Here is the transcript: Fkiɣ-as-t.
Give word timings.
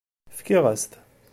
Fkiɣ-as-t. 0.37 0.91